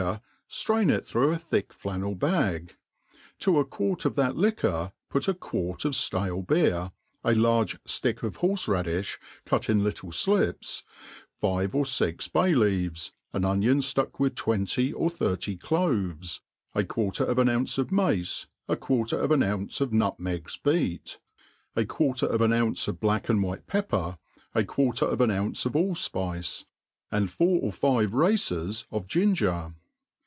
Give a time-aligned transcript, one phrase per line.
[0.03, 0.19] uX
[0.65, 2.75] ftriinit through a thick flannel bag;
[3.37, 6.91] to a quart of that lirjr put a quart of ftale beer,
[7.23, 10.81] a large fV.ck of horfe radia cut in little flips,
[11.39, 16.41] five or fix bay leaves, an onion ftuck with Jienty or thirty coves,
[16.73, 20.57] a quarter of an ounce of Aace, a quar Lr of an i«»ce of nutmegs
[20.57, 21.19] beat,
[21.75, 24.17] a quarter of »«^"^e °f Sack and white pepper,
[24.55, 26.65] a quarter of an ounce of all fp.ce,
[27.11, 29.75] and MADE PLAIN AND EASY; jij four Ctf five races of ginger.